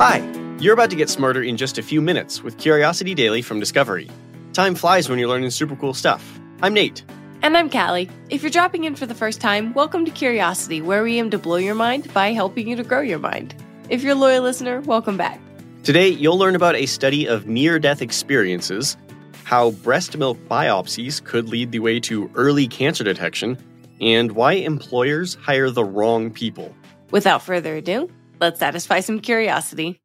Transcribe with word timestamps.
Hi, 0.00 0.26
you're 0.58 0.72
about 0.72 0.88
to 0.88 0.96
get 0.96 1.10
smarter 1.10 1.42
in 1.42 1.58
just 1.58 1.76
a 1.76 1.82
few 1.82 2.00
minutes 2.00 2.42
with 2.42 2.56
Curiosity 2.56 3.14
Daily 3.14 3.42
from 3.42 3.60
Discovery. 3.60 4.08
Time 4.54 4.74
flies 4.74 5.10
when 5.10 5.18
you're 5.18 5.28
learning 5.28 5.50
super 5.50 5.76
cool 5.76 5.92
stuff. 5.92 6.40
I'm 6.62 6.72
Nate. 6.72 7.04
And 7.42 7.54
I'm 7.54 7.68
Calli. 7.68 8.10
If 8.30 8.40
you're 8.40 8.50
dropping 8.50 8.84
in 8.84 8.96
for 8.96 9.04
the 9.04 9.14
first 9.14 9.42
time, 9.42 9.74
welcome 9.74 10.06
to 10.06 10.10
Curiosity, 10.10 10.80
where 10.80 11.02
we 11.02 11.18
aim 11.18 11.28
to 11.32 11.38
blow 11.38 11.56
your 11.56 11.74
mind 11.74 12.10
by 12.14 12.32
helping 12.32 12.66
you 12.66 12.76
to 12.76 12.82
grow 12.82 13.02
your 13.02 13.18
mind. 13.18 13.54
If 13.90 14.02
you're 14.02 14.12
a 14.12 14.18
loyal 14.18 14.42
listener, 14.42 14.80
welcome 14.80 15.18
back. 15.18 15.38
Today, 15.82 16.08
you'll 16.08 16.38
learn 16.38 16.56
about 16.56 16.76
a 16.76 16.86
study 16.86 17.28
of 17.28 17.46
near 17.46 17.78
death 17.78 18.00
experiences, 18.00 18.96
how 19.44 19.72
breast 19.72 20.16
milk 20.16 20.38
biopsies 20.48 21.22
could 21.22 21.50
lead 21.50 21.72
the 21.72 21.80
way 21.80 22.00
to 22.00 22.30
early 22.36 22.68
cancer 22.68 23.04
detection, 23.04 23.58
and 24.00 24.32
why 24.32 24.54
employers 24.54 25.34
hire 25.34 25.68
the 25.68 25.84
wrong 25.84 26.30
people. 26.30 26.74
Without 27.10 27.42
further 27.42 27.76
ado, 27.76 28.08
let's 28.40 28.58
satisfy 28.58 29.00
some 29.00 29.20
curiosity. 29.20 30.00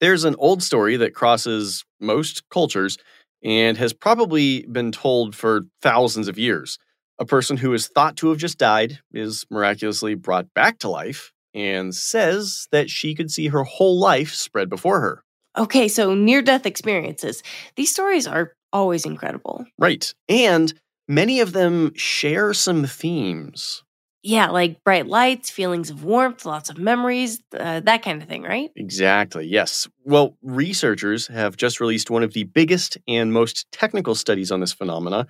There's 0.00 0.24
an 0.24 0.36
old 0.38 0.62
story 0.62 0.96
that 0.96 1.14
crosses 1.14 1.84
most 2.00 2.48
cultures 2.50 2.98
and 3.42 3.76
has 3.76 3.92
probably 3.92 4.66
been 4.66 4.92
told 4.92 5.34
for 5.34 5.62
thousands 5.82 6.28
of 6.28 6.38
years. 6.38 6.78
A 7.18 7.24
person 7.24 7.56
who 7.56 7.72
is 7.72 7.88
thought 7.88 8.16
to 8.18 8.30
have 8.30 8.38
just 8.38 8.58
died 8.58 8.98
is 9.12 9.44
miraculously 9.50 10.14
brought 10.14 10.52
back 10.54 10.78
to 10.80 10.88
life 10.88 11.32
and 11.52 11.94
says 11.94 12.66
that 12.72 12.90
she 12.90 13.14
could 13.14 13.30
see 13.30 13.48
her 13.48 13.62
whole 13.62 13.98
life 13.98 14.34
spread 14.34 14.68
before 14.68 15.00
her. 15.00 15.22
Okay, 15.56 15.86
so 15.86 16.14
near 16.14 16.42
death 16.42 16.66
experiences. 16.66 17.42
These 17.76 17.92
stories 17.92 18.26
are 18.26 18.52
always 18.72 19.06
incredible. 19.06 19.64
Right. 19.78 20.12
And 20.28 20.74
many 21.06 21.38
of 21.40 21.52
them 21.52 21.92
share 21.94 22.52
some 22.52 22.84
themes. 22.86 23.84
Yeah, 24.26 24.48
like 24.48 24.82
bright 24.84 25.06
lights, 25.06 25.50
feelings 25.50 25.90
of 25.90 26.02
warmth, 26.02 26.46
lots 26.46 26.70
of 26.70 26.78
memories, 26.78 27.42
uh, 27.54 27.80
that 27.80 28.02
kind 28.02 28.22
of 28.22 28.26
thing, 28.26 28.42
right? 28.42 28.70
Exactly, 28.74 29.46
yes. 29.46 29.86
Well, 30.02 30.38
researchers 30.42 31.26
have 31.26 31.58
just 31.58 31.78
released 31.78 32.08
one 32.08 32.22
of 32.22 32.32
the 32.32 32.44
biggest 32.44 32.96
and 33.06 33.34
most 33.34 33.66
technical 33.70 34.14
studies 34.14 34.50
on 34.50 34.60
this 34.60 34.72
phenomena, 34.72 35.26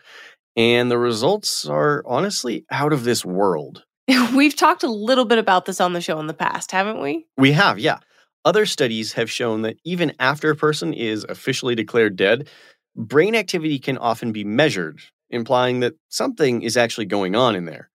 and 0.55 0.92
the 0.92 0.98
results 0.98 1.67
are 1.67 2.05
honestly 2.06 2.67
out 2.70 2.92
of 2.92 3.03
this 3.03 3.25
world. 3.25 3.83
We've 4.33 4.55
talked 4.55 4.84
a 4.84 4.91
little 4.91 5.25
bit 5.25 5.39
about 5.39 5.64
this 5.64 5.81
on 5.81 5.92
the 5.92 6.01
show 6.01 6.20
in 6.20 6.29
the 6.29 6.33
past, 6.33 6.70
haven't 6.70 7.03
we? 7.03 7.27
We 7.36 7.51
have, 7.51 7.81
yeah. 7.81 7.98
Other 8.45 8.64
studies 8.64 9.14
have 9.14 9.29
shown 9.29 9.62
that 9.62 9.77
even 9.84 10.12
after 10.20 10.51
a 10.51 10.56
person 10.56 10.95
is 10.95 11.25
officially 11.29 11.75
declared 11.75 12.14
dead, 12.14 12.48
brain 12.95 13.34
activity 13.34 13.81
can 13.81 13.98
often 13.98 14.31
be 14.31 14.45
measured, 14.45 15.01
implying 15.31 15.81
that 15.81 15.95
something 16.11 16.62
is 16.62 16.77
actually 16.77 17.06
going 17.06 17.34
on 17.34 17.56
in 17.56 17.64
there. 17.64 17.91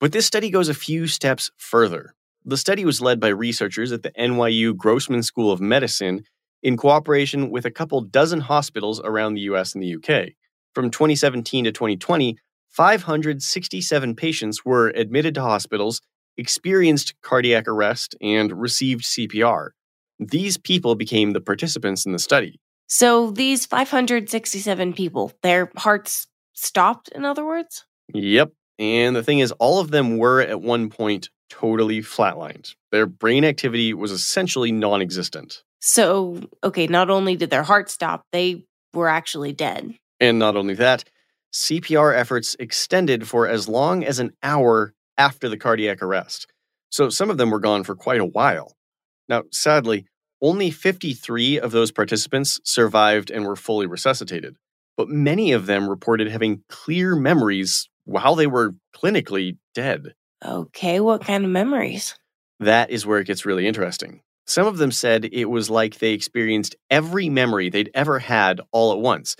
But 0.00 0.12
this 0.12 0.26
study 0.26 0.50
goes 0.50 0.68
a 0.68 0.74
few 0.74 1.06
steps 1.06 1.50
further. 1.56 2.14
The 2.44 2.56
study 2.56 2.84
was 2.84 3.00
led 3.00 3.18
by 3.18 3.28
researchers 3.28 3.92
at 3.92 4.02
the 4.02 4.12
NYU 4.12 4.76
Grossman 4.76 5.22
School 5.22 5.50
of 5.50 5.60
Medicine 5.60 6.24
in 6.62 6.76
cooperation 6.76 7.50
with 7.50 7.64
a 7.64 7.70
couple 7.70 8.00
dozen 8.02 8.40
hospitals 8.40 9.00
around 9.00 9.34
the 9.34 9.40
US 9.42 9.74
and 9.74 9.82
the 9.82 9.94
UK. 9.94 10.32
From 10.74 10.90
2017 10.90 11.64
to 11.64 11.72
2020, 11.72 12.36
567 12.68 14.14
patients 14.14 14.64
were 14.64 14.88
admitted 14.88 15.34
to 15.34 15.40
hospitals, 15.40 16.02
experienced 16.36 17.14
cardiac 17.22 17.66
arrest, 17.66 18.14
and 18.20 18.52
received 18.52 19.04
CPR. 19.04 19.70
These 20.18 20.58
people 20.58 20.94
became 20.94 21.32
the 21.32 21.40
participants 21.40 22.04
in 22.04 22.12
the 22.12 22.18
study. 22.18 22.60
So 22.86 23.30
these 23.30 23.64
567 23.64 24.92
people, 24.92 25.32
their 25.42 25.70
hearts 25.76 26.26
stopped, 26.52 27.08
in 27.08 27.24
other 27.24 27.44
words? 27.44 27.84
Yep. 28.12 28.52
And 28.78 29.16
the 29.16 29.22
thing 29.22 29.38
is, 29.38 29.52
all 29.52 29.80
of 29.80 29.90
them 29.90 30.18
were 30.18 30.40
at 30.40 30.60
one 30.60 30.90
point 30.90 31.30
totally 31.48 32.00
flatlined. 32.00 32.74
Their 32.92 33.06
brain 33.06 33.44
activity 33.44 33.94
was 33.94 34.12
essentially 34.12 34.72
non 34.72 35.00
existent. 35.00 35.62
So, 35.80 36.40
okay, 36.64 36.86
not 36.86 37.10
only 37.10 37.36
did 37.36 37.50
their 37.50 37.62
heart 37.62 37.90
stop, 37.90 38.24
they 38.32 38.64
were 38.92 39.08
actually 39.08 39.52
dead. 39.52 39.94
And 40.20 40.38
not 40.38 40.56
only 40.56 40.74
that, 40.74 41.04
CPR 41.54 42.14
efforts 42.14 42.56
extended 42.58 43.28
for 43.28 43.46
as 43.46 43.68
long 43.68 44.04
as 44.04 44.18
an 44.18 44.32
hour 44.42 44.94
after 45.16 45.48
the 45.48 45.56
cardiac 45.56 46.02
arrest. 46.02 46.46
So 46.90 47.08
some 47.08 47.30
of 47.30 47.38
them 47.38 47.50
were 47.50 47.60
gone 47.60 47.84
for 47.84 47.94
quite 47.94 48.20
a 48.20 48.24
while. 48.24 48.76
Now, 49.28 49.44
sadly, 49.50 50.06
only 50.42 50.70
53 50.70 51.58
of 51.58 51.72
those 51.72 51.92
participants 51.92 52.60
survived 52.64 53.30
and 53.30 53.44
were 53.44 53.56
fully 53.56 53.86
resuscitated, 53.86 54.56
but 54.96 55.08
many 55.08 55.52
of 55.52 55.66
them 55.66 55.88
reported 55.88 56.28
having 56.28 56.62
clear 56.68 57.16
memories 57.16 57.88
while 58.06 58.34
they 58.34 58.46
were 58.46 58.74
clinically 58.94 59.58
dead. 59.74 60.14
Okay, 60.44 61.00
what 61.00 61.24
kind 61.24 61.44
of 61.44 61.50
memories? 61.50 62.18
That 62.60 62.90
is 62.90 63.04
where 63.04 63.18
it 63.18 63.26
gets 63.26 63.44
really 63.44 63.66
interesting. 63.66 64.22
Some 64.46 64.66
of 64.66 64.78
them 64.78 64.92
said 64.92 65.28
it 65.32 65.46
was 65.46 65.68
like 65.68 65.98
they 65.98 66.12
experienced 66.12 66.76
every 66.88 67.28
memory 67.28 67.68
they'd 67.68 67.90
ever 67.94 68.18
had 68.18 68.60
all 68.72 68.92
at 68.92 69.00
once 69.00 69.36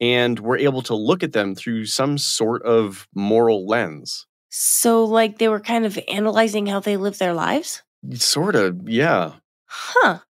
and 0.00 0.38
were 0.38 0.58
able 0.58 0.82
to 0.82 0.94
look 0.94 1.22
at 1.22 1.32
them 1.32 1.54
through 1.54 1.86
some 1.86 2.18
sort 2.18 2.62
of 2.62 3.08
moral 3.14 3.66
lens. 3.66 4.26
So, 4.50 5.04
like, 5.04 5.38
they 5.38 5.48
were 5.48 5.60
kind 5.60 5.86
of 5.86 5.98
analyzing 6.08 6.66
how 6.66 6.80
they 6.80 6.96
lived 6.96 7.18
their 7.18 7.34
lives? 7.34 7.82
Sort 8.14 8.54
of, 8.54 8.88
yeah. 8.88 9.34
Huh. 9.66 10.20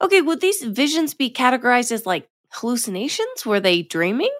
Okay, 0.00 0.20
would 0.20 0.40
these 0.40 0.62
visions 0.62 1.14
be 1.14 1.30
categorized 1.30 1.92
as 1.92 2.04
like 2.04 2.28
hallucinations? 2.50 3.46
Were 3.46 3.60
they 3.60 3.82
dreaming? 3.82 4.32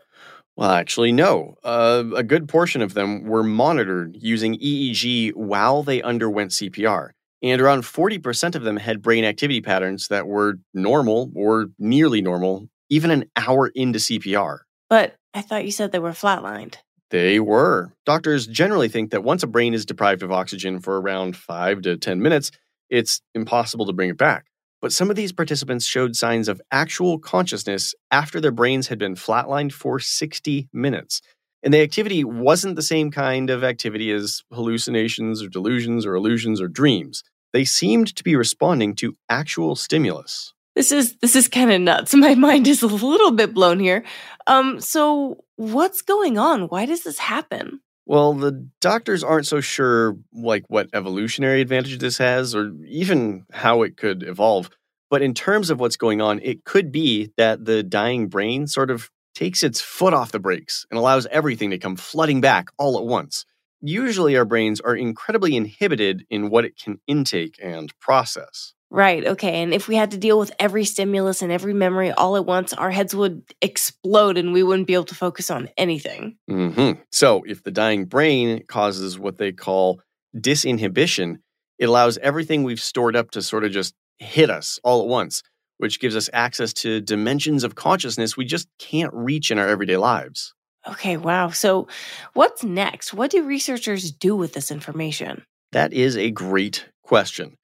Well, 0.56 0.70
actually, 0.70 1.12
no. 1.12 1.54
Uh, 1.64 2.04
a 2.14 2.22
good 2.22 2.48
portion 2.48 2.82
of 2.82 2.94
them 2.94 3.24
were 3.24 3.42
monitored 3.42 4.16
using 4.20 4.58
EEG 4.58 5.32
while 5.34 5.82
they 5.82 6.02
underwent 6.02 6.50
CPR. 6.50 7.10
And 7.42 7.60
around 7.60 7.82
40% 7.82 8.54
of 8.54 8.62
them 8.62 8.76
had 8.76 9.02
brain 9.02 9.24
activity 9.24 9.60
patterns 9.60 10.08
that 10.08 10.26
were 10.26 10.58
normal 10.74 11.32
or 11.34 11.66
nearly 11.78 12.22
normal, 12.22 12.68
even 12.88 13.10
an 13.10 13.24
hour 13.36 13.68
into 13.74 13.98
CPR. 13.98 14.58
But 14.88 15.16
I 15.34 15.42
thought 15.42 15.64
you 15.64 15.72
said 15.72 15.90
they 15.90 15.98
were 15.98 16.10
flatlined. 16.10 16.76
They 17.10 17.40
were. 17.40 17.92
Doctors 18.06 18.46
generally 18.46 18.88
think 18.88 19.10
that 19.10 19.24
once 19.24 19.42
a 19.42 19.46
brain 19.46 19.74
is 19.74 19.84
deprived 19.84 20.22
of 20.22 20.32
oxygen 20.32 20.80
for 20.80 21.00
around 21.00 21.36
5 21.36 21.82
to 21.82 21.96
10 21.96 22.22
minutes, 22.22 22.52
it's 22.88 23.20
impossible 23.34 23.86
to 23.86 23.92
bring 23.92 24.10
it 24.10 24.18
back. 24.18 24.46
But 24.82 24.92
some 24.92 25.08
of 25.08 25.16
these 25.16 25.32
participants 25.32 25.86
showed 25.86 26.16
signs 26.16 26.48
of 26.48 26.60
actual 26.72 27.18
consciousness 27.18 27.94
after 28.10 28.40
their 28.40 28.50
brains 28.50 28.88
had 28.88 28.98
been 28.98 29.14
flatlined 29.14 29.72
for 29.72 30.00
60 30.00 30.68
minutes. 30.72 31.22
And 31.62 31.72
the 31.72 31.80
activity 31.80 32.24
wasn't 32.24 32.74
the 32.74 32.82
same 32.82 33.12
kind 33.12 33.48
of 33.48 33.62
activity 33.62 34.10
as 34.10 34.42
hallucinations 34.52 35.40
or 35.40 35.48
delusions 35.48 36.04
or 36.04 36.14
illusions 36.16 36.60
or 36.60 36.66
dreams. 36.66 37.22
They 37.52 37.64
seemed 37.64 38.14
to 38.16 38.24
be 38.24 38.34
responding 38.34 38.96
to 38.96 39.16
actual 39.28 39.76
stimulus. 39.76 40.52
This 40.74 40.90
is 40.90 41.16
this 41.18 41.36
is 41.36 41.48
kind 41.48 41.70
of 41.70 41.80
nuts. 41.80 42.14
My 42.14 42.34
mind 42.34 42.66
is 42.66 42.82
a 42.82 42.86
little 42.88 43.30
bit 43.30 43.54
blown 43.54 43.78
here. 43.78 44.04
Um 44.48 44.80
so 44.80 45.44
what's 45.56 46.02
going 46.02 46.38
on? 46.38 46.62
Why 46.62 46.86
does 46.86 47.04
this 47.04 47.18
happen? 47.18 47.80
Well, 48.06 48.34
the 48.34 48.68
doctors 48.80 49.22
aren't 49.22 49.46
so 49.46 49.60
sure 49.60 50.16
like 50.32 50.64
what 50.68 50.88
evolutionary 50.92 51.60
advantage 51.60 51.98
this 51.98 52.18
has 52.18 52.54
or 52.54 52.72
even 52.86 53.46
how 53.52 53.82
it 53.82 53.96
could 53.96 54.22
evolve. 54.22 54.70
But 55.08 55.22
in 55.22 55.34
terms 55.34 55.70
of 55.70 55.78
what's 55.78 55.96
going 55.96 56.20
on, 56.20 56.40
it 56.42 56.64
could 56.64 56.90
be 56.90 57.32
that 57.36 57.64
the 57.64 57.82
dying 57.82 58.28
brain 58.28 58.66
sort 58.66 58.90
of 58.90 59.10
takes 59.34 59.62
its 59.62 59.80
foot 59.80 60.14
off 60.14 60.32
the 60.32 60.40
brakes 60.40 60.84
and 60.90 60.98
allows 60.98 61.26
everything 61.26 61.70
to 61.70 61.78
come 61.78 61.96
flooding 61.96 62.40
back 62.40 62.68
all 62.78 62.98
at 62.98 63.04
once. 63.04 63.44
Usually 63.80 64.36
our 64.36 64.44
brains 64.44 64.80
are 64.80 64.96
incredibly 64.96 65.56
inhibited 65.56 66.24
in 66.30 66.50
what 66.50 66.64
it 66.64 66.78
can 66.78 67.00
intake 67.06 67.56
and 67.62 67.96
process. 68.00 68.74
Right, 68.92 69.26
okay. 69.26 69.62
And 69.62 69.72
if 69.72 69.88
we 69.88 69.96
had 69.96 70.10
to 70.10 70.18
deal 70.18 70.38
with 70.38 70.52
every 70.58 70.84
stimulus 70.84 71.40
and 71.40 71.50
every 71.50 71.72
memory 71.72 72.10
all 72.12 72.36
at 72.36 72.44
once, 72.44 72.74
our 72.74 72.90
heads 72.90 73.14
would 73.14 73.42
explode 73.62 74.36
and 74.36 74.52
we 74.52 74.62
wouldn't 74.62 74.86
be 74.86 74.92
able 74.92 75.04
to 75.06 75.14
focus 75.14 75.50
on 75.50 75.70
anything. 75.78 76.36
hmm 76.46 76.92
So, 77.10 77.42
if 77.46 77.62
the 77.62 77.70
dying 77.70 78.04
brain 78.04 78.64
causes 78.68 79.18
what 79.18 79.38
they 79.38 79.50
call 79.50 80.02
disinhibition, 80.36 81.38
it 81.78 81.86
allows 81.86 82.18
everything 82.18 82.64
we've 82.64 82.82
stored 82.82 83.16
up 83.16 83.30
to 83.30 83.40
sort 83.40 83.64
of 83.64 83.72
just 83.72 83.94
hit 84.18 84.50
us 84.50 84.78
all 84.84 85.00
at 85.00 85.08
once, 85.08 85.42
which 85.78 85.98
gives 85.98 86.14
us 86.14 86.28
access 86.34 86.74
to 86.74 87.00
dimensions 87.00 87.64
of 87.64 87.74
consciousness 87.74 88.36
we 88.36 88.44
just 88.44 88.68
can't 88.78 89.12
reach 89.14 89.50
in 89.50 89.58
our 89.58 89.68
everyday 89.68 89.96
lives. 89.96 90.52
Okay, 90.86 91.16
wow. 91.16 91.48
So, 91.48 91.88
what's 92.34 92.62
next? 92.62 93.14
What 93.14 93.30
do 93.30 93.42
researchers 93.42 94.12
do 94.12 94.36
with 94.36 94.52
this 94.52 94.70
information? 94.70 95.46
That 95.72 95.94
is 95.94 96.14
a 96.18 96.30
great 96.30 96.84
question. 97.02 97.56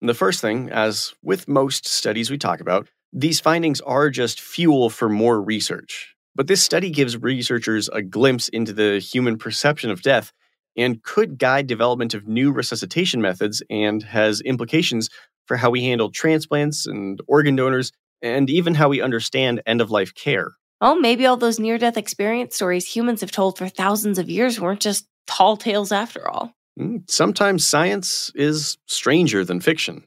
The 0.00 0.14
first 0.14 0.40
thing, 0.40 0.70
as 0.70 1.14
with 1.22 1.48
most 1.48 1.86
studies 1.86 2.30
we 2.30 2.38
talk 2.38 2.60
about, 2.60 2.88
these 3.12 3.40
findings 3.40 3.80
are 3.80 4.10
just 4.10 4.40
fuel 4.40 4.90
for 4.90 5.08
more 5.08 5.40
research. 5.40 6.14
But 6.36 6.46
this 6.46 6.62
study 6.62 6.90
gives 6.90 7.16
researchers 7.16 7.88
a 7.88 8.00
glimpse 8.00 8.48
into 8.48 8.72
the 8.72 9.00
human 9.00 9.38
perception 9.38 9.90
of 9.90 10.02
death 10.02 10.32
and 10.76 11.02
could 11.02 11.38
guide 11.38 11.66
development 11.66 12.14
of 12.14 12.28
new 12.28 12.52
resuscitation 12.52 13.20
methods 13.20 13.62
and 13.68 14.02
has 14.04 14.40
implications 14.42 15.08
for 15.46 15.56
how 15.56 15.70
we 15.70 15.82
handle 15.82 16.10
transplants 16.10 16.86
and 16.86 17.20
organ 17.26 17.56
donors 17.56 17.90
and 18.22 18.48
even 18.50 18.74
how 18.74 18.88
we 18.88 19.00
understand 19.00 19.62
end 19.66 19.80
of 19.80 19.90
life 19.90 20.14
care. 20.14 20.52
Oh, 20.80 20.94
maybe 20.94 21.26
all 21.26 21.36
those 21.36 21.58
near 21.58 21.76
death 21.76 21.96
experience 21.96 22.54
stories 22.54 22.86
humans 22.86 23.20
have 23.22 23.32
told 23.32 23.58
for 23.58 23.68
thousands 23.68 24.18
of 24.18 24.30
years 24.30 24.60
weren't 24.60 24.80
just 24.80 25.08
tall 25.26 25.56
tales 25.56 25.90
after 25.90 26.28
all. 26.28 26.54
Mm, 26.78 27.10
Sometimes 27.10 27.66
science 27.66 28.30
is 28.34 28.78
stranger 28.86 29.44
than 29.44 29.60
fiction. 29.60 30.04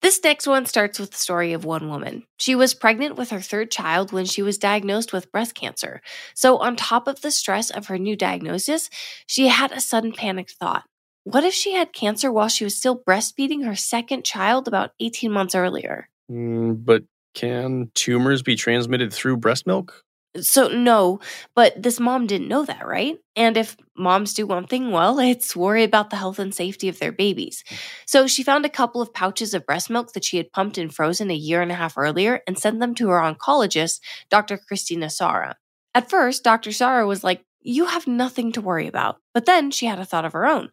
This 0.00 0.20
next 0.24 0.48
one 0.48 0.66
starts 0.66 0.98
with 0.98 1.12
the 1.12 1.16
story 1.16 1.52
of 1.52 1.64
one 1.64 1.88
woman. 1.88 2.24
She 2.36 2.56
was 2.56 2.74
pregnant 2.74 3.16
with 3.16 3.30
her 3.30 3.40
third 3.40 3.70
child 3.70 4.10
when 4.10 4.24
she 4.24 4.42
was 4.42 4.58
diagnosed 4.58 5.12
with 5.12 5.30
breast 5.30 5.54
cancer. 5.54 6.02
So, 6.34 6.56
on 6.58 6.74
top 6.74 7.06
of 7.06 7.20
the 7.20 7.30
stress 7.30 7.70
of 7.70 7.86
her 7.86 7.98
new 7.98 8.16
diagnosis, 8.16 8.90
she 9.28 9.46
had 9.46 9.70
a 9.70 9.80
sudden 9.80 10.12
panicked 10.12 10.56
thought. 10.58 10.82
What 11.22 11.44
if 11.44 11.54
she 11.54 11.74
had 11.74 11.92
cancer 11.92 12.32
while 12.32 12.48
she 12.48 12.64
was 12.64 12.76
still 12.76 12.98
breastfeeding 12.98 13.64
her 13.64 13.76
second 13.76 14.24
child 14.24 14.66
about 14.66 14.90
18 14.98 15.30
months 15.30 15.54
earlier? 15.54 16.08
Mm, 16.28 16.84
But 16.84 17.04
can 17.34 17.92
tumors 17.94 18.42
be 18.42 18.56
transmitted 18.56 19.12
through 19.12 19.36
breast 19.36 19.68
milk? 19.68 20.02
So, 20.40 20.68
no, 20.68 21.20
but 21.54 21.82
this 21.82 22.00
mom 22.00 22.26
didn't 22.26 22.48
know 22.48 22.64
that, 22.64 22.86
right? 22.86 23.18
And 23.36 23.56
if 23.56 23.76
moms 23.96 24.32
do 24.32 24.46
one 24.46 24.66
thing 24.66 24.90
well, 24.90 25.18
it's 25.20 25.54
worry 25.54 25.84
about 25.84 26.10
the 26.10 26.16
health 26.16 26.38
and 26.38 26.54
safety 26.54 26.88
of 26.88 26.98
their 26.98 27.12
babies. 27.12 27.62
Mm. 27.68 27.78
So, 28.06 28.26
she 28.26 28.42
found 28.42 28.64
a 28.64 28.70
couple 28.70 29.02
of 29.02 29.12
pouches 29.12 29.52
of 29.52 29.66
breast 29.66 29.90
milk 29.90 30.12
that 30.12 30.24
she 30.24 30.38
had 30.38 30.52
pumped 30.52 30.78
and 30.78 30.94
frozen 30.94 31.30
a 31.30 31.34
year 31.34 31.60
and 31.60 31.70
a 31.70 31.76
half 31.76 31.98
earlier 31.98 32.40
and 32.46 32.58
sent 32.58 32.80
them 32.80 32.94
to 32.96 33.08
her 33.08 33.20
oncologist, 33.20 34.00
Dr. 34.30 34.56
Cristina 34.56 35.06
Saura. 35.06 35.54
At 35.94 36.08
first, 36.08 36.42
Dr. 36.44 36.70
Saura 36.70 37.06
was 37.06 37.22
like, 37.22 37.44
You 37.60 37.86
have 37.86 38.06
nothing 38.06 38.52
to 38.52 38.62
worry 38.62 38.86
about. 38.86 39.18
But 39.34 39.44
then 39.44 39.70
she 39.70 39.86
had 39.86 39.98
a 39.98 40.04
thought 40.06 40.24
of 40.24 40.32
her 40.32 40.46
own. 40.46 40.70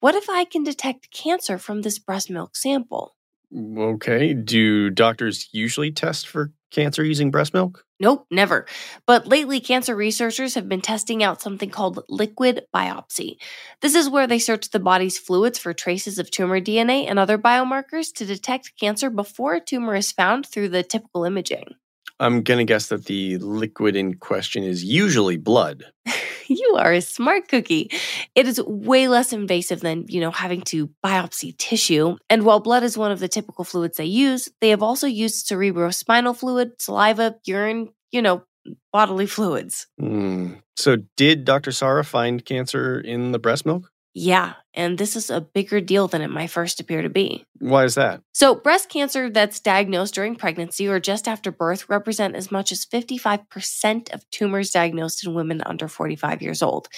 What 0.00 0.14
if 0.14 0.28
I 0.28 0.44
can 0.44 0.62
detect 0.62 1.10
cancer 1.10 1.58
from 1.58 1.82
this 1.82 1.98
breast 1.98 2.30
milk 2.30 2.56
sample? 2.56 3.16
Mm, 3.52 3.94
okay. 3.94 4.34
Do 4.34 4.90
doctors 4.90 5.48
usually 5.52 5.90
test 5.90 6.28
for 6.28 6.52
cancer 6.70 7.02
using 7.02 7.30
breast 7.30 7.54
milk? 7.54 7.84
Nope, 8.00 8.26
never. 8.30 8.66
But 9.06 9.26
lately, 9.26 9.58
cancer 9.60 9.94
researchers 9.96 10.54
have 10.54 10.68
been 10.68 10.80
testing 10.80 11.22
out 11.22 11.42
something 11.42 11.70
called 11.70 12.04
liquid 12.08 12.66
biopsy. 12.72 13.38
This 13.80 13.96
is 13.96 14.08
where 14.08 14.28
they 14.28 14.38
search 14.38 14.70
the 14.70 14.78
body's 14.78 15.18
fluids 15.18 15.58
for 15.58 15.74
traces 15.74 16.18
of 16.18 16.30
tumor 16.30 16.60
DNA 16.60 17.06
and 17.08 17.18
other 17.18 17.38
biomarkers 17.38 18.12
to 18.14 18.24
detect 18.24 18.78
cancer 18.78 19.10
before 19.10 19.54
a 19.54 19.60
tumor 19.60 19.96
is 19.96 20.12
found 20.12 20.46
through 20.46 20.68
the 20.68 20.84
typical 20.84 21.24
imaging. 21.24 21.74
I'm 22.20 22.42
going 22.42 22.58
to 22.58 22.64
guess 22.64 22.88
that 22.88 23.04
the 23.04 23.38
liquid 23.38 23.96
in 23.96 24.14
question 24.14 24.64
is 24.64 24.84
usually 24.84 25.36
blood. 25.36 25.84
you 26.48 26.76
are 26.78 26.92
a 26.92 27.00
smart 27.00 27.48
cookie. 27.48 27.90
It 28.34 28.46
is 28.46 28.60
way 28.66 29.08
less 29.08 29.32
invasive 29.32 29.80
than, 29.80 30.06
you 30.08 30.20
know, 30.20 30.30
having 30.30 30.62
to 30.62 30.90
biopsy 31.04 31.56
tissue. 31.58 32.16
And 32.28 32.44
while 32.44 32.60
blood 32.60 32.82
is 32.82 32.98
one 32.98 33.12
of 33.12 33.20
the 33.20 33.28
typical 33.28 33.64
fluids 33.64 33.96
they 33.96 34.04
use, 34.04 34.48
they 34.60 34.70
have 34.70 34.82
also 34.82 35.06
used 35.06 35.48
cerebrospinal 35.48 36.36
fluid, 36.36 36.72
saliva, 36.80 37.36
urine, 37.44 37.90
you 38.10 38.22
know, 38.22 38.44
bodily 38.92 39.26
fluids. 39.26 39.86
Hmm. 39.98 40.54
So, 40.76 40.98
did 41.16 41.44
Dr. 41.44 41.70
Saura 41.72 42.04
find 42.04 42.44
cancer 42.44 43.00
in 43.00 43.32
the 43.32 43.38
breast 43.38 43.66
milk? 43.66 43.90
Yeah, 44.14 44.54
and 44.74 44.98
this 44.98 45.16
is 45.16 45.30
a 45.30 45.40
bigger 45.40 45.80
deal 45.80 46.08
than 46.08 46.22
it 46.22 46.30
might 46.30 46.50
first 46.50 46.80
appear 46.80 47.02
to 47.02 47.08
be. 47.08 47.44
Why 47.58 47.84
is 47.84 47.94
that? 47.94 48.20
So, 48.32 48.54
breast 48.54 48.88
cancer 48.88 49.30
that's 49.30 49.60
diagnosed 49.60 50.14
during 50.14 50.34
pregnancy 50.34 50.88
or 50.88 50.98
just 50.98 51.28
after 51.28 51.52
birth 51.52 51.88
represent 51.88 52.34
as 52.34 52.50
much 52.50 52.72
as 52.72 52.86
55% 52.86 54.12
of 54.12 54.28
tumors 54.30 54.70
diagnosed 54.70 55.24
in 55.26 55.34
women 55.34 55.62
under 55.66 55.88
45 55.88 56.42
years 56.42 56.62
old. 56.62 56.88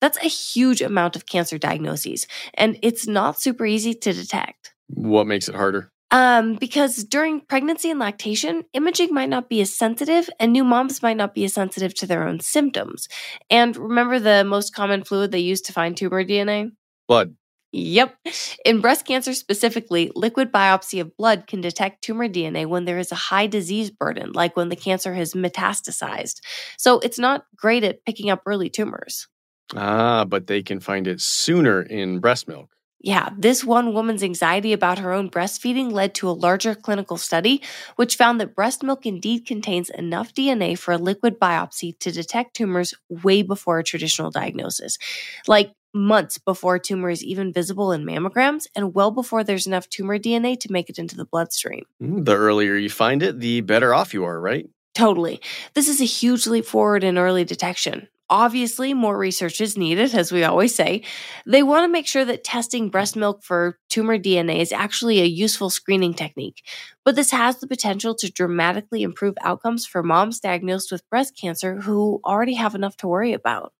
That's 0.00 0.18
a 0.18 0.28
huge 0.28 0.82
amount 0.82 1.16
of 1.16 1.26
cancer 1.26 1.58
diagnoses, 1.58 2.26
and 2.54 2.78
it's 2.82 3.06
not 3.08 3.40
super 3.40 3.66
easy 3.66 3.94
to 3.94 4.12
detect. 4.12 4.74
What 4.88 5.26
makes 5.26 5.48
it 5.48 5.54
harder? 5.54 5.90
Um, 6.10 6.54
because 6.54 7.04
during 7.04 7.40
pregnancy 7.40 7.90
and 7.90 8.00
lactation, 8.00 8.64
imaging 8.72 9.12
might 9.12 9.28
not 9.28 9.48
be 9.48 9.60
as 9.60 9.74
sensitive, 9.74 10.30
and 10.40 10.52
new 10.52 10.64
moms 10.64 11.02
might 11.02 11.16
not 11.16 11.34
be 11.34 11.44
as 11.44 11.52
sensitive 11.52 11.94
to 11.94 12.06
their 12.06 12.26
own 12.26 12.40
symptoms. 12.40 13.08
And 13.50 13.76
remember 13.76 14.18
the 14.18 14.44
most 14.44 14.74
common 14.74 15.04
fluid 15.04 15.32
they 15.32 15.40
use 15.40 15.60
to 15.62 15.72
find 15.72 15.96
tumor 15.96 16.24
DNA? 16.24 16.72
Blood. 17.06 17.34
Yep. 17.72 18.16
In 18.64 18.80
breast 18.80 19.06
cancer 19.06 19.34
specifically, 19.34 20.10
liquid 20.14 20.50
biopsy 20.50 21.02
of 21.02 21.14
blood 21.18 21.46
can 21.46 21.60
detect 21.60 22.02
tumor 22.02 22.26
DNA 22.28 22.64
when 22.64 22.86
there 22.86 22.98
is 22.98 23.12
a 23.12 23.16
high 23.16 23.46
disease 23.46 23.90
burden, 23.90 24.32
like 24.32 24.56
when 24.56 24.70
the 24.70 24.76
cancer 24.76 25.12
has 25.12 25.34
metastasized. 25.34 26.40
So 26.78 26.98
it's 27.00 27.18
not 27.18 27.44
great 27.56 27.84
at 27.84 28.04
picking 28.06 28.30
up 28.30 28.42
early 28.46 28.70
tumors. 28.70 29.28
Ah, 29.76 30.24
but 30.24 30.46
they 30.46 30.62
can 30.62 30.80
find 30.80 31.06
it 31.06 31.20
sooner 31.20 31.82
in 31.82 32.20
breast 32.20 32.48
milk. 32.48 32.70
Yeah, 33.00 33.30
this 33.38 33.64
one 33.64 33.94
woman's 33.94 34.24
anxiety 34.24 34.72
about 34.72 34.98
her 34.98 35.12
own 35.12 35.30
breastfeeding 35.30 35.92
led 35.92 36.14
to 36.16 36.28
a 36.28 36.32
larger 36.32 36.74
clinical 36.74 37.16
study, 37.16 37.62
which 37.94 38.16
found 38.16 38.40
that 38.40 38.56
breast 38.56 38.82
milk 38.82 39.06
indeed 39.06 39.46
contains 39.46 39.88
enough 39.90 40.34
DNA 40.34 40.76
for 40.76 40.92
a 40.92 40.98
liquid 40.98 41.38
biopsy 41.38 41.96
to 42.00 42.10
detect 42.10 42.54
tumors 42.56 42.94
way 43.08 43.42
before 43.42 43.78
a 43.78 43.84
traditional 43.84 44.32
diagnosis. 44.32 44.98
Like 45.46 45.72
months 45.94 46.38
before 46.38 46.76
a 46.76 46.80
tumor 46.80 47.10
is 47.10 47.22
even 47.22 47.52
visible 47.52 47.92
in 47.92 48.04
mammograms, 48.04 48.66
and 48.74 48.94
well 48.94 49.12
before 49.12 49.44
there's 49.44 49.66
enough 49.66 49.88
tumor 49.88 50.18
DNA 50.18 50.58
to 50.60 50.72
make 50.72 50.90
it 50.90 50.98
into 50.98 51.16
the 51.16 51.24
bloodstream. 51.24 51.84
Mm, 52.02 52.24
The 52.24 52.34
earlier 52.34 52.74
you 52.74 52.90
find 52.90 53.22
it, 53.22 53.38
the 53.38 53.60
better 53.60 53.94
off 53.94 54.12
you 54.12 54.24
are, 54.24 54.40
right? 54.40 54.68
Totally. 54.94 55.40
This 55.74 55.88
is 55.88 56.00
a 56.00 56.04
huge 56.04 56.48
leap 56.48 56.66
forward 56.66 57.04
in 57.04 57.16
early 57.16 57.44
detection. 57.44 58.08
Obviously, 58.30 58.92
more 58.92 59.16
research 59.16 59.60
is 59.60 59.78
needed, 59.78 60.14
as 60.14 60.30
we 60.30 60.44
always 60.44 60.74
say. 60.74 61.02
They 61.46 61.62
want 61.62 61.84
to 61.84 61.88
make 61.88 62.06
sure 62.06 62.26
that 62.26 62.44
testing 62.44 62.90
breast 62.90 63.16
milk 63.16 63.42
for 63.42 63.78
tumor 63.88 64.18
DNA 64.18 64.60
is 64.60 64.70
actually 64.70 65.20
a 65.20 65.24
useful 65.24 65.70
screening 65.70 66.12
technique. 66.12 66.62
But 67.06 67.16
this 67.16 67.30
has 67.30 67.58
the 67.58 67.66
potential 67.66 68.14
to 68.16 68.30
dramatically 68.30 69.02
improve 69.02 69.34
outcomes 69.40 69.86
for 69.86 70.02
moms 70.02 70.40
diagnosed 70.40 70.92
with 70.92 71.08
breast 71.08 71.38
cancer 71.40 71.80
who 71.80 72.20
already 72.22 72.54
have 72.54 72.74
enough 72.74 72.98
to 72.98 73.08
worry 73.08 73.32
about. 73.32 73.72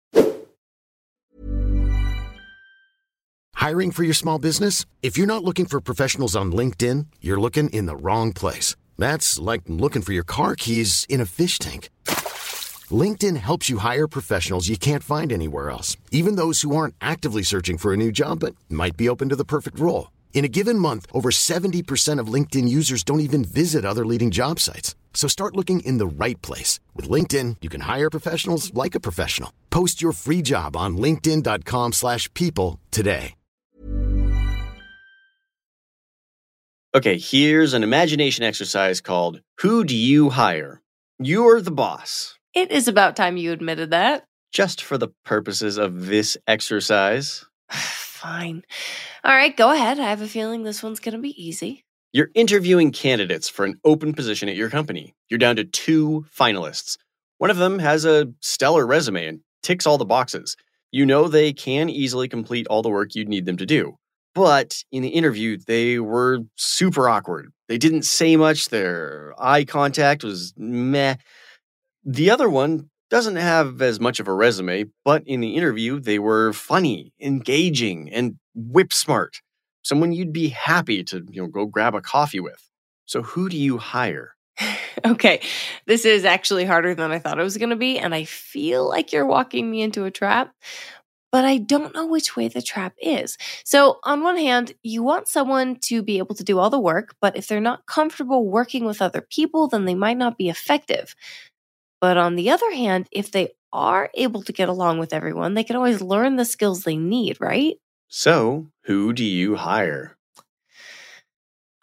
Hiring 3.55 3.91
for 3.91 4.05
your 4.05 4.15
small 4.15 4.39
business? 4.39 4.87
If 5.03 5.19
you're 5.19 5.27
not 5.27 5.45
looking 5.45 5.67
for 5.67 5.81
professionals 5.81 6.35
on 6.35 6.53
LinkedIn, 6.53 7.07
you're 7.21 7.41
looking 7.41 7.69
in 7.71 7.85
the 7.85 7.97
wrong 7.97 8.33
place. 8.33 8.77
That's 8.97 9.39
like 9.39 9.63
looking 9.67 10.01
for 10.01 10.13
your 10.15 10.25
car 10.25 10.55
keys 10.55 11.05
in 11.11 11.21
a 11.21 11.27
fish 11.27 11.59
tank. 11.59 11.91
LinkedIn 12.91 13.37
helps 13.37 13.69
you 13.69 13.79
hire 13.79 14.07
professionals 14.07 14.69
you 14.69 14.79
can't 14.79 15.03
find 15.03 15.33
anywhere 15.33 15.69
else, 15.69 15.97
even 16.13 16.37
those 16.37 16.63
who 16.63 16.77
aren't 16.77 16.95
actively 17.01 17.43
searching 17.43 17.79
for 17.79 17.93
a 17.93 17.97
new 17.97 18.13
job 18.13 18.41
but 18.41 18.55
might 18.71 18.97
be 18.97 19.09
open 19.09 19.29
to 19.29 19.37
the 19.37 19.45
perfect 19.45 19.81
role. 19.81 20.13
In 20.33 20.45
a 20.45 20.55
given 20.57 20.79
month, 20.79 21.07
over 21.13 21.31
70% 21.31 22.21
of 22.21 22.33
LinkedIn 22.33 22.69
users 22.69 23.03
don't 23.03 23.21
even 23.21 23.45
visit 23.45 23.85
other 23.85 24.07
leading 24.07 24.31
job 24.31 24.61
sites. 24.61 24.95
So 25.13 25.27
start 25.27 25.57
looking 25.57 25.81
in 25.81 25.99
the 25.99 26.07
right 26.07 26.41
place. 26.41 26.79
With 26.95 27.11
LinkedIn, 27.11 27.57
you 27.61 27.69
can 27.69 27.81
hire 27.83 28.09
professionals 28.09 28.73
like 28.73 28.95
a 28.95 29.01
professional. 29.01 29.53
Post 29.71 30.01
your 30.01 30.13
free 30.13 30.43
job 30.43 30.77
on 30.77 30.97
linkedin.com/people 30.97 31.93
slash 31.93 32.33
people 32.35 32.79
today. 32.93 33.35
Okay, 36.95 37.19
here's 37.19 37.75
an 37.75 37.83
imagination 37.83 38.45
exercise 38.45 39.03
called 39.03 39.43
Who 39.59 39.85
Do 39.85 39.95
You 39.95 40.31
Hire? 40.31 40.81
You're 41.19 41.61
the 41.61 41.71
boss. 41.71 42.38
It 42.55 42.71
is 42.71 42.89
about 42.89 43.17
time 43.17 43.37
you 43.37 43.53
admitted 43.53 43.91
that. 43.91 44.25
Just 44.53 44.83
for 44.83 44.97
the 44.99 45.09
purposes 45.25 45.77
of 45.77 46.07
this 46.07 46.37
exercise, 46.47 47.45
Fine. 47.71 48.65
All 49.23 49.35
right, 49.35 49.57
go 49.57 49.71
ahead. 49.71 50.01
I 50.01 50.11
have 50.11 50.23
a 50.23 50.27
feeling 50.27 50.65
this 50.65 50.83
one's 50.83 50.99
going 50.99 51.15
to 51.15 51.21
be 51.21 51.41
easy. 51.41 51.85
you're 52.13 52.31
interviewing 52.35 52.91
candidates 52.91 53.49
for 53.49 53.65
an 53.65 53.79
open 53.85 54.13
position 54.13 54.49
at 54.49 54.57
your 54.57 54.71
company. 54.71 55.15
You're 55.29 55.39
down 55.39 55.55
to 55.57 55.65
two 55.65 56.27
finalists. 56.37 56.97
One 57.37 57.51
of 57.51 57.59
them 57.59 57.79
has 57.79 58.05
a 58.05 58.27
stellar 58.41 58.85
resume 58.87 59.25
and 59.27 59.41
ticks 59.63 59.87
all 59.87 59.99
the 59.99 60.05
boxes. 60.05 60.57
You 60.91 61.07
know 61.07 61.29
they 61.29 61.53
can 61.53 61.89
easily 61.91 62.27
complete 62.29 62.67
all 62.69 62.83
the 62.83 62.89
work 62.89 63.15
you'd 63.15 63.29
need 63.29 63.47
them 63.47 63.59
to 63.59 63.67
do. 63.67 63.97
But 64.35 64.83
in 64.91 65.03
the 65.03 65.11
interview, 65.11 65.59
they 65.67 65.99
were 66.01 66.41
super 66.57 67.09
awkward. 67.09 67.53
They 67.69 67.79
didn't 67.79 68.03
say 68.03 68.37
much, 68.37 68.71
their 68.71 69.33
eye 69.39 69.65
contact 69.65 70.25
was 70.25 70.55
meh. 70.57 71.17
The 72.05 72.31
other 72.31 72.49
one 72.49 72.91
doesn't 73.11 73.37
have 73.37 73.81
as 73.81 74.01
much 74.01 74.21
of 74.21 74.29
a 74.29 74.33
resume, 74.33 74.87
but 75.05 75.23
in 75.27 75.41
the 75.41 75.57
interview, 75.57 76.01
they 76.01 76.19
were 76.19 76.53
funny, 76.53 77.13
engaging, 77.21 78.11
and 78.13 78.37
whip 78.55 78.93
smart. 78.93 79.41
Someone 79.83 80.13
you'd 80.13 80.33
be 80.33 80.49
happy 80.49 81.03
to 81.05 81.25
you 81.31 81.43
know, 81.43 81.49
go 81.49 81.67
grab 81.67 81.95
a 81.95 82.03
coffee 82.03 82.41
with. 82.41 82.63
So, 83.07 83.23
who 83.23 83.49
do 83.49 83.57
you 83.57 83.79
hire? 83.79 84.35
okay, 85.07 85.41
this 85.87 86.05
is 86.05 86.25
actually 86.25 86.65
harder 86.65 86.95
than 86.95 87.11
I 87.11 87.19
thought 87.19 87.39
it 87.39 87.45
was 87.45 87.57
going 87.57 87.71
to 87.71 87.77
be. 87.77 87.99
And 87.99 88.15
I 88.15 88.25
feel 88.25 88.87
like 88.87 89.13
you're 89.13 89.27
walking 89.27 89.71
me 89.71 89.81
into 89.81 90.05
a 90.05 90.11
trap, 90.11 90.53
but 91.31 91.45
I 91.45 91.59
don't 91.59 91.95
know 91.95 92.07
which 92.07 92.37
way 92.37 92.49
the 92.49 92.63
trap 92.63 92.95
is. 93.01 93.37
So, 93.65 93.99
on 94.05 94.23
one 94.23 94.37
hand, 94.37 94.73
you 94.83 95.03
want 95.03 95.29
someone 95.29 95.77
to 95.83 96.03
be 96.03 96.19
able 96.19 96.35
to 96.35 96.45
do 96.45 96.59
all 96.59 96.71
the 96.71 96.79
work, 96.79 97.15
but 97.21 97.37
if 97.37 97.49
they're 97.49 97.61
not 97.61 97.87
comfortable 97.87 98.47
working 98.47 98.85
with 98.85 99.03
other 99.03 99.21
people, 99.21 99.69
then 99.69 99.85
they 99.85 99.95
might 99.95 100.17
not 100.17 100.39
be 100.39 100.49
effective. 100.49 101.15
But 102.01 102.17
on 102.17 102.37
the 102.37 102.51
other 102.51 102.71
hand, 102.71 103.09
if 103.11 103.31
they 103.31 103.51
are 103.73 104.11
able 104.15 104.43
to 104.43 104.53
get 104.53 104.69
along 104.69 104.99
with 104.99 105.13
everyone, 105.13 105.55
they 105.55 105.65
can 105.65 105.77
always 105.77 106.01
learn 106.01 106.37
the 106.37 106.45
skills 106.45 106.85
they 106.85 106.97
need, 106.97 107.41
right? 107.41 107.77
So, 108.09 108.69
who 108.85 109.13
do 109.13 109.25
you 109.25 109.57
hire? 109.57 110.17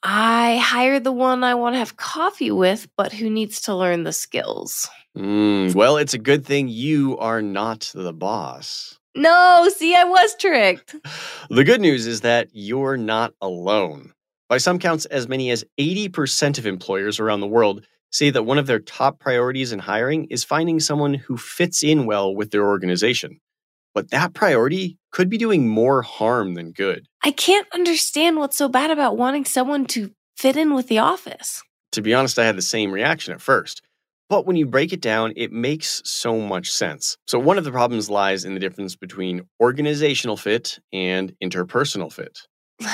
I 0.01 0.57
hire 0.57 0.99
the 0.99 1.11
one 1.11 1.43
I 1.43 1.55
want 1.55 1.73
to 1.73 1.79
have 1.79 1.97
coffee 1.97 2.51
with, 2.51 2.87
but 2.95 3.11
who 3.11 3.29
needs 3.29 3.61
to 3.61 3.75
learn 3.75 4.03
the 4.03 4.13
skills. 4.13 4.87
Mm, 5.17 5.73
well, 5.73 5.97
it's 5.97 6.13
a 6.13 6.19
good 6.19 6.45
thing 6.45 6.67
you 6.67 7.17
are 7.17 7.41
not 7.41 7.91
the 7.93 8.13
boss. 8.13 8.99
No, 9.15 9.67
see, 9.75 9.95
I 9.95 10.03
was 10.03 10.35
tricked. 10.35 10.95
The 11.49 11.63
good 11.63 11.79
news 11.79 12.05
is 12.07 12.21
that 12.21 12.49
you're 12.53 12.97
not 12.97 13.33
alone. 13.41 14.13
By 14.49 14.57
some 14.57 14.77
counts, 14.79 15.05
as 15.05 15.27
many 15.27 15.51
as 15.51 15.63
80% 15.79 16.57
of 16.57 16.65
employers 16.65 17.19
around 17.19 17.39
the 17.39 17.47
world 17.47 17.85
say 18.15 18.29
that 18.29 18.43
one 18.43 18.57
of 18.57 18.65
their 18.65 18.79
top 18.79 19.19
priorities 19.19 19.73
in 19.73 19.79
hiring 19.79 20.25
is 20.29 20.45
finding 20.45 20.79
someone 20.79 21.13
who 21.13 21.35
fits 21.35 21.83
in 21.83 22.05
well 22.05 22.33
with 22.33 22.49
their 22.51 22.65
organization. 22.65 23.41
But 23.93 24.11
that 24.11 24.33
priority 24.33 24.97
could 25.11 25.29
be 25.29 25.37
doing 25.37 25.67
more 25.67 26.01
harm 26.01 26.53
than 26.53 26.71
good. 26.71 27.07
I 27.25 27.31
can't 27.31 27.67
understand 27.73 28.37
what's 28.37 28.57
so 28.57 28.69
bad 28.69 28.89
about 28.89 29.17
wanting 29.17 29.43
someone 29.43 29.85
to 29.87 30.11
fit 30.37 30.55
in 30.55 30.73
with 30.73 30.87
the 30.87 30.99
office. 30.99 31.61
To 31.91 32.01
be 32.01 32.13
honest, 32.13 32.39
I 32.39 32.45
had 32.45 32.55
the 32.55 32.61
same 32.61 32.93
reaction 32.93 33.33
at 33.33 33.41
first. 33.41 33.81
But 34.29 34.45
when 34.45 34.55
you 34.55 34.65
break 34.65 34.93
it 34.93 35.01
down, 35.01 35.33
it 35.35 35.51
makes 35.51 36.01
so 36.05 36.39
much 36.39 36.71
sense. 36.71 37.17
So, 37.27 37.37
one 37.37 37.57
of 37.57 37.63
the 37.63 37.71
problems 37.71 38.09
lies 38.09 38.43
in 38.43 38.53
the 38.53 38.59
difference 38.59 38.95
between 38.95 39.43
organizational 39.61 40.35
fit 40.35 40.79
and 40.91 41.33
interpersonal 41.43 42.11
fit. 42.11 42.39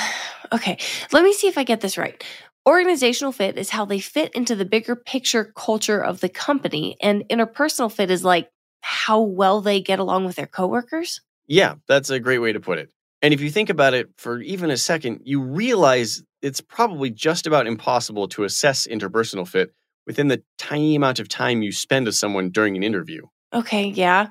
okay, 0.52 0.78
let 1.10 1.24
me 1.24 1.32
see 1.32 1.48
if 1.48 1.56
I 1.56 1.64
get 1.64 1.80
this 1.80 1.96
right. 1.96 2.22
Organizational 2.64 3.32
fit 3.32 3.58
is 3.58 3.70
how 3.70 3.84
they 3.84 3.98
fit 3.98 4.32
into 4.34 4.54
the 4.54 4.64
bigger 4.64 4.94
picture 4.94 5.52
culture 5.56 6.02
of 6.02 6.20
the 6.20 6.28
company, 6.28 6.96
and 7.00 7.24
interpersonal 7.28 7.90
fit 7.90 8.10
is 8.10 8.24
like 8.24 8.50
how 8.82 9.20
well 9.20 9.60
they 9.60 9.80
get 9.80 9.98
along 9.98 10.26
with 10.26 10.36
their 10.36 10.46
coworkers? 10.46 11.20
Yeah, 11.48 11.74
that's 11.88 12.10
a 12.10 12.20
great 12.20 12.38
way 12.38 12.52
to 12.52 12.60
put 12.60 12.78
it. 12.78 12.90
And 13.20 13.34
if 13.34 13.40
you 13.40 13.50
think 13.50 13.68
about 13.68 13.94
it 13.94 14.10
for 14.16 14.40
even 14.40 14.70
a 14.70 14.76
second, 14.76 15.22
you 15.24 15.40
realize 15.40 16.22
it's 16.40 16.60
probably 16.60 17.10
just 17.10 17.46
about 17.46 17.66
impossible 17.66 18.28
to 18.28 18.44
assess 18.44 18.86
interpersonal 18.86 19.46
fit 19.46 19.72
within 20.06 20.28
the 20.28 20.42
tiny 20.58 20.94
amount 20.94 21.20
of 21.20 21.28
time 21.28 21.62
you 21.62 21.72
spend 21.72 22.06
with 22.06 22.14
someone 22.14 22.50
during 22.50 22.76
an 22.76 22.82
interview. 22.82 23.22
Okay, 23.52 23.86
yeah. 23.86 24.28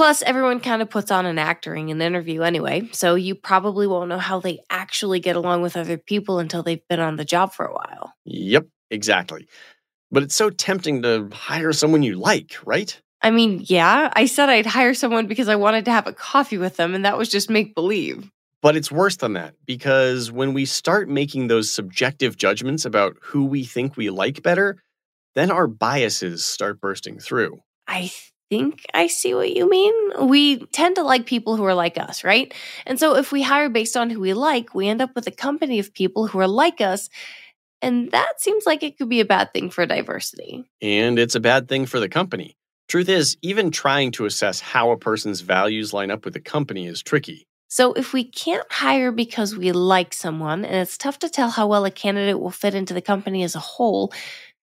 Plus, 0.00 0.22
everyone 0.22 0.60
kind 0.60 0.80
of 0.80 0.88
puts 0.88 1.10
on 1.10 1.26
an 1.26 1.38
act 1.38 1.62
during 1.62 1.90
an 1.90 2.00
interview 2.00 2.40
anyway, 2.40 2.88
so 2.90 3.16
you 3.16 3.34
probably 3.34 3.86
won't 3.86 4.08
know 4.08 4.16
how 4.16 4.40
they 4.40 4.60
actually 4.70 5.20
get 5.20 5.36
along 5.36 5.60
with 5.60 5.76
other 5.76 5.98
people 5.98 6.38
until 6.38 6.62
they've 6.62 6.88
been 6.88 7.00
on 7.00 7.16
the 7.16 7.24
job 7.26 7.52
for 7.52 7.66
a 7.66 7.74
while. 7.74 8.14
Yep, 8.24 8.66
exactly. 8.90 9.46
But 10.10 10.22
it's 10.22 10.34
so 10.34 10.48
tempting 10.48 11.02
to 11.02 11.28
hire 11.30 11.74
someone 11.74 12.02
you 12.02 12.14
like, 12.14 12.56
right? 12.64 12.98
I 13.20 13.30
mean, 13.30 13.62
yeah, 13.66 14.10
I 14.14 14.24
said 14.24 14.48
I'd 14.48 14.64
hire 14.64 14.94
someone 14.94 15.26
because 15.26 15.48
I 15.50 15.56
wanted 15.56 15.84
to 15.84 15.90
have 15.90 16.06
a 16.06 16.14
coffee 16.14 16.56
with 16.56 16.76
them, 16.76 16.94
and 16.94 17.04
that 17.04 17.18
was 17.18 17.28
just 17.28 17.50
make 17.50 17.74
believe. 17.74 18.30
But 18.62 18.76
it's 18.76 18.90
worse 18.90 19.16
than 19.16 19.34
that 19.34 19.52
because 19.66 20.32
when 20.32 20.54
we 20.54 20.64
start 20.64 21.10
making 21.10 21.48
those 21.48 21.70
subjective 21.70 22.38
judgments 22.38 22.86
about 22.86 23.18
who 23.20 23.44
we 23.44 23.64
think 23.64 23.98
we 23.98 24.08
like 24.08 24.42
better, 24.42 24.78
then 25.34 25.50
our 25.50 25.66
biases 25.66 26.46
start 26.46 26.80
bursting 26.80 27.18
through. 27.18 27.60
I 27.86 28.10
think 28.50 28.84
I 28.92 29.06
see 29.06 29.32
what 29.32 29.56
you 29.56 29.70
mean. 29.70 29.94
We 30.28 30.66
tend 30.66 30.96
to 30.96 31.02
like 31.02 31.24
people 31.24 31.56
who 31.56 31.64
are 31.64 31.74
like 31.74 31.96
us, 31.96 32.24
right? 32.24 32.52
And 32.84 32.98
so 32.98 33.16
if 33.16 33.32
we 33.32 33.42
hire 33.42 33.70
based 33.70 33.96
on 33.96 34.10
who 34.10 34.20
we 34.20 34.34
like, 34.34 34.74
we 34.74 34.88
end 34.88 35.00
up 35.00 35.14
with 35.14 35.26
a 35.26 35.30
company 35.30 35.78
of 35.78 35.94
people 35.94 36.26
who 36.26 36.38
are 36.40 36.48
like 36.48 36.80
us. 36.80 37.08
And 37.80 38.10
that 38.10 38.40
seems 38.40 38.66
like 38.66 38.82
it 38.82 38.98
could 38.98 39.08
be 39.08 39.20
a 39.20 39.24
bad 39.24 39.54
thing 39.54 39.70
for 39.70 39.86
diversity. 39.86 40.64
And 40.82 41.18
it's 41.18 41.34
a 41.34 41.40
bad 41.40 41.68
thing 41.68 41.86
for 41.86 41.98
the 41.98 42.08
company. 42.08 42.56
Truth 42.88 43.08
is, 43.08 43.36
even 43.40 43.70
trying 43.70 44.10
to 44.12 44.26
assess 44.26 44.60
how 44.60 44.90
a 44.90 44.98
person's 44.98 45.42
values 45.42 45.94
line 45.94 46.10
up 46.10 46.24
with 46.24 46.34
the 46.34 46.40
company 46.40 46.88
is 46.88 47.02
tricky. 47.02 47.46
So, 47.68 47.92
if 47.92 48.12
we 48.12 48.24
can't 48.24 48.66
hire 48.68 49.12
because 49.12 49.56
we 49.56 49.70
like 49.70 50.12
someone, 50.12 50.64
and 50.64 50.74
it's 50.74 50.98
tough 50.98 51.20
to 51.20 51.28
tell 51.28 51.50
how 51.50 51.68
well 51.68 51.84
a 51.84 51.90
candidate 51.92 52.40
will 52.40 52.50
fit 52.50 52.74
into 52.74 52.92
the 52.92 53.00
company 53.00 53.44
as 53.44 53.54
a 53.54 53.60
whole, 53.60 54.12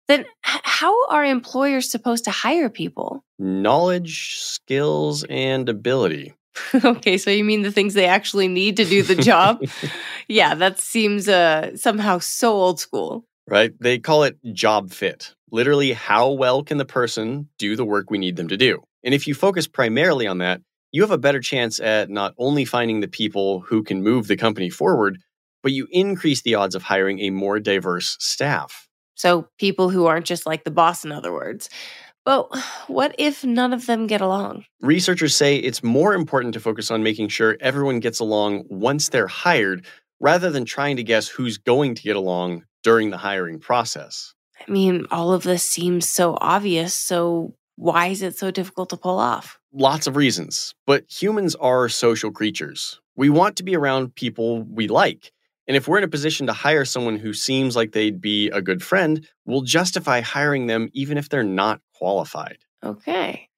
then 0.07 0.25
how 0.43 1.07
are 1.09 1.25
employers 1.25 1.89
supposed 1.89 2.25
to 2.25 2.31
hire 2.31 2.69
people? 2.69 3.23
Knowledge, 3.39 4.35
skills, 4.37 5.25
and 5.29 5.67
ability. 5.67 6.33
okay, 6.85 7.17
so 7.17 7.29
you 7.29 7.43
mean 7.43 7.61
the 7.61 7.71
things 7.71 7.93
they 7.93 8.07
actually 8.07 8.47
need 8.47 8.77
to 8.77 8.85
do 8.85 9.03
the 9.03 9.15
job? 9.15 9.61
yeah, 10.27 10.55
that 10.55 10.79
seems 10.79 11.27
uh, 11.27 11.75
somehow 11.75 12.19
so 12.19 12.53
old 12.53 12.79
school. 12.79 13.25
Right? 13.47 13.73
They 13.79 13.99
call 13.99 14.23
it 14.23 14.37
job 14.53 14.91
fit. 14.91 15.33
Literally, 15.51 15.93
how 15.93 16.31
well 16.31 16.63
can 16.63 16.77
the 16.77 16.85
person 16.85 17.47
do 17.57 17.75
the 17.75 17.85
work 17.85 18.09
we 18.09 18.17
need 18.17 18.35
them 18.35 18.49
to 18.49 18.57
do? 18.57 18.83
And 19.03 19.13
if 19.13 19.27
you 19.27 19.33
focus 19.33 19.67
primarily 19.67 20.27
on 20.27 20.39
that, 20.39 20.61
you 20.91 21.01
have 21.01 21.11
a 21.11 21.17
better 21.17 21.39
chance 21.39 21.79
at 21.79 22.09
not 22.09 22.33
only 22.37 22.65
finding 22.65 22.99
the 22.99 23.07
people 23.07 23.61
who 23.61 23.83
can 23.83 24.03
move 24.03 24.27
the 24.27 24.35
company 24.35 24.69
forward, 24.69 25.19
but 25.63 25.71
you 25.71 25.87
increase 25.91 26.41
the 26.41 26.55
odds 26.55 26.75
of 26.75 26.83
hiring 26.83 27.19
a 27.19 27.29
more 27.29 27.59
diverse 27.59 28.17
staff. 28.19 28.86
So, 29.17 29.49
people 29.59 29.89
who 29.89 30.05
aren't 30.05 30.25
just 30.25 30.45
like 30.45 30.63
the 30.63 30.71
boss, 30.71 31.03
in 31.03 31.11
other 31.11 31.33
words. 31.33 31.69
But 32.23 32.53
what 32.87 33.15
if 33.17 33.43
none 33.43 33.73
of 33.73 33.85
them 33.85 34.05
get 34.05 34.21
along? 34.21 34.65
Researchers 34.81 35.35
say 35.35 35.57
it's 35.57 35.81
more 35.81 36.13
important 36.13 36.53
to 36.53 36.59
focus 36.59 36.91
on 36.91 37.01
making 37.01 37.29
sure 37.29 37.57
everyone 37.61 37.99
gets 37.99 38.19
along 38.19 38.65
once 38.69 39.09
they're 39.09 39.27
hired 39.27 39.85
rather 40.19 40.49
than 40.49 40.65
trying 40.65 40.97
to 40.97 41.03
guess 41.03 41.27
who's 41.27 41.57
going 41.57 41.95
to 41.95 42.03
get 42.03 42.15
along 42.15 42.63
during 42.83 43.09
the 43.09 43.17
hiring 43.17 43.59
process. 43.59 44.33
I 44.59 44.69
mean, 44.71 45.05
all 45.09 45.33
of 45.33 45.43
this 45.43 45.63
seems 45.63 46.07
so 46.07 46.37
obvious. 46.41 46.93
So, 46.93 47.55
why 47.75 48.07
is 48.07 48.21
it 48.21 48.37
so 48.37 48.51
difficult 48.51 48.89
to 48.89 48.97
pull 48.97 49.19
off? 49.19 49.59
Lots 49.71 50.07
of 50.07 50.15
reasons, 50.15 50.75
but 50.85 51.05
humans 51.09 51.55
are 51.55 51.89
social 51.89 52.31
creatures. 52.31 52.99
We 53.15 53.29
want 53.29 53.55
to 53.57 53.63
be 53.63 53.75
around 53.75 54.15
people 54.15 54.63
we 54.63 54.87
like. 54.87 55.31
And 55.67 55.75
if 55.75 55.87
we're 55.87 55.97
in 55.97 56.03
a 56.03 56.09
position 56.09 56.47
to 56.47 56.53
hire 56.53 56.85
someone 56.85 57.17
who 57.17 57.33
seems 57.33 57.75
like 57.75 57.91
they'd 57.91 58.21
be 58.21 58.49
a 58.49 58.61
good 58.61 58.81
friend, 58.81 59.27
we'll 59.45 59.61
justify 59.61 60.21
hiring 60.21 60.67
them 60.67 60.89
even 60.93 61.17
if 61.17 61.29
they're 61.29 61.43
not 61.43 61.81
qualified. 61.93 62.59
Okay. 62.83 63.49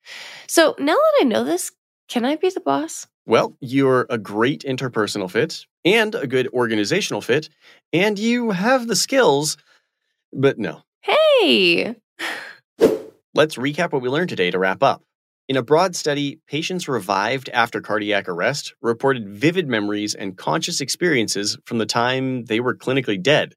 So 0.47 0.75
now 0.79 0.95
that 0.95 1.13
I 1.21 1.23
know 1.23 1.43
this, 1.43 1.71
can 2.07 2.25
I 2.25 2.35
be 2.35 2.49
the 2.49 2.61
boss? 2.61 3.07
Well, 3.25 3.55
you're 3.61 4.07
a 4.09 4.17
great 4.17 4.63
interpersonal 4.63 5.29
fit 5.29 5.65
and 5.85 6.15
a 6.15 6.25
good 6.25 6.47
organizational 6.47 7.21
fit, 7.21 7.49
and 7.93 8.17
you 8.17 8.51
have 8.51 8.87
the 8.87 8.95
skills, 8.95 9.55
but 10.33 10.57
no, 10.57 10.81
Hey! 11.01 11.95
Let's 13.33 13.55
recap 13.55 13.91
what 13.91 14.01
we 14.01 14.09
learned 14.09 14.29
today 14.29 14.51
to 14.51 14.59
wrap 14.59 14.83
up. 14.83 15.03
In 15.49 15.57
a 15.57 15.63
broad 15.63 15.95
study, 15.95 16.39
patients 16.47 16.87
revived 16.87 17.49
after 17.49 17.81
cardiac 17.81 18.29
arrest 18.29 18.75
reported 18.83 19.27
vivid 19.27 19.67
memories 19.67 20.13
and 20.13 20.37
conscious 20.37 20.79
experiences 20.79 21.57
from 21.65 21.79
the 21.79 21.87
time 21.87 22.45
they 22.45 22.59
were 22.59 22.77
clinically 22.77 23.19
dead, 23.19 23.55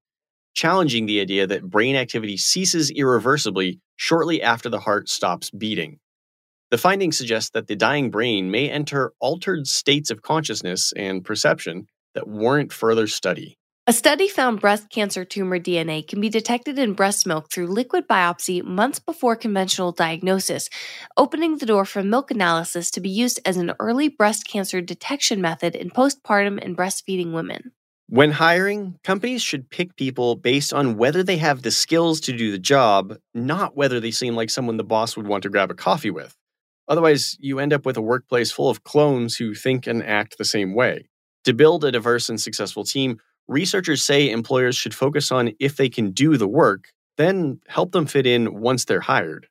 challenging 0.54 1.04
the 1.04 1.20
idea 1.20 1.46
that 1.46 1.68
brain 1.68 1.94
activity 1.94 2.38
ceases 2.38 2.90
irreversibly 2.90 3.78
shortly 3.96 4.40
after 4.40 4.70
the 4.70 4.80
heart 4.80 5.11
stops 5.11 5.50
beating. 5.50 5.99
The 6.70 6.78
findings 6.78 7.18
suggest 7.18 7.52
that 7.52 7.66
the 7.66 7.76
dying 7.76 8.11
brain 8.11 8.50
may 8.50 8.70
enter 8.70 9.12
altered 9.20 9.66
states 9.66 10.11
of 10.11 10.22
consciousness 10.22 10.94
and 10.96 11.22
perception 11.22 11.88
that 12.14 12.26
warrant 12.26 12.72
further 12.72 13.06
study. 13.06 13.58
A 13.88 13.92
study 13.92 14.28
found 14.28 14.60
breast 14.60 14.90
cancer 14.90 15.24
tumor 15.24 15.58
DNA 15.58 16.06
can 16.06 16.20
be 16.20 16.28
detected 16.28 16.78
in 16.78 16.92
breast 16.92 17.26
milk 17.26 17.50
through 17.50 17.66
liquid 17.66 18.06
biopsy 18.06 18.62
months 18.62 19.00
before 19.00 19.34
conventional 19.34 19.90
diagnosis, 19.90 20.70
opening 21.16 21.58
the 21.58 21.66
door 21.66 21.84
for 21.84 22.00
milk 22.04 22.30
analysis 22.30 22.92
to 22.92 23.00
be 23.00 23.10
used 23.10 23.40
as 23.44 23.56
an 23.56 23.72
early 23.80 24.08
breast 24.08 24.46
cancer 24.46 24.80
detection 24.80 25.40
method 25.40 25.74
in 25.74 25.90
postpartum 25.90 26.64
and 26.64 26.76
breastfeeding 26.76 27.32
women. 27.32 27.72
When 28.08 28.30
hiring, 28.30 29.00
companies 29.02 29.42
should 29.42 29.68
pick 29.68 29.96
people 29.96 30.36
based 30.36 30.72
on 30.72 30.96
whether 30.96 31.24
they 31.24 31.38
have 31.38 31.62
the 31.62 31.72
skills 31.72 32.20
to 32.20 32.32
do 32.32 32.52
the 32.52 32.60
job, 32.60 33.16
not 33.34 33.76
whether 33.76 33.98
they 33.98 34.12
seem 34.12 34.36
like 34.36 34.50
someone 34.50 34.76
the 34.76 34.84
boss 34.84 35.16
would 35.16 35.26
want 35.26 35.42
to 35.42 35.50
grab 35.50 35.72
a 35.72 35.74
coffee 35.74 36.12
with. 36.12 36.36
Otherwise, 36.86 37.36
you 37.40 37.58
end 37.58 37.72
up 37.72 37.84
with 37.84 37.96
a 37.96 38.02
workplace 38.02 38.52
full 38.52 38.70
of 38.70 38.84
clones 38.84 39.38
who 39.38 39.54
think 39.54 39.88
and 39.88 40.04
act 40.04 40.38
the 40.38 40.44
same 40.44 40.72
way. 40.72 41.08
To 41.46 41.52
build 41.52 41.84
a 41.84 41.90
diverse 41.90 42.28
and 42.28 42.40
successful 42.40 42.84
team, 42.84 43.18
researchers 43.49 44.02
say 44.02 44.30
employers 44.30 44.76
should 44.76 44.94
focus 44.94 45.30
on 45.32 45.52
if 45.58 45.76
they 45.76 45.88
can 45.88 46.11
do 46.11 46.37
the 46.37 46.49
work, 46.49 46.88
then 47.16 47.61
help 47.68 47.92
them 47.92 48.06
fit 48.06 48.26
in 48.26 48.61
once 48.61 48.84
they're 48.84 49.00
hired. 49.00 49.46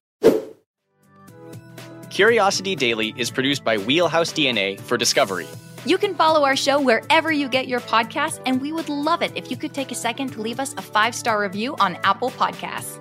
Curiosity 2.10 2.76
Daily 2.76 3.14
is 3.18 3.32
produced 3.32 3.64
by 3.64 3.78
Wheelhouse 3.78 4.34
DNA 4.34 4.80
for 4.80 4.98
Discovery. 4.98 5.48
You 5.86 5.98
can 5.98 6.14
follow 6.14 6.44
our 6.44 6.56
show 6.56 6.80
wherever 6.80 7.32
you 7.32 7.48
get 7.48 7.68
your 7.68 7.80
podcasts, 7.80 8.42
and 8.46 8.62
we 8.62 8.72
would 8.72 8.90
love 8.90 9.22
it 9.22 9.32
if 9.36 9.50
you 9.50 9.58
could 9.58 9.74
take 9.74 9.92
a 9.92 9.96
second 9.96 10.34
to 10.34 10.42
leave 10.42 10.60
us 10.60 10.74
a 10.78 10.82
five 10.82 11.16
star 11.16 11.42
review 11.42 11.76
on 11.80 11.98
Apple 12.04 12.32
Podcasts. 12.32 13.00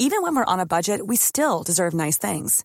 Even 0.00 0.22
when 0.22 0.36
we're 0.36 0.44
on 0.44 0.60
a 0.60 0.66
budget, 0.66 1.08
we 1.08 1.16
still 1.16 1.64
deserve 1.64 1.92
nice 1.92 2.16
things. 2.16 2.64